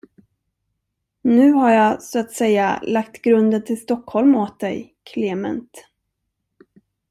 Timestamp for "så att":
2.03-2.31